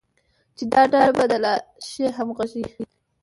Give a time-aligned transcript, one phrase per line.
[0.57, 1.53] چې دا ډله به د لا
[1.87, 2.63] ښې همغږۍ،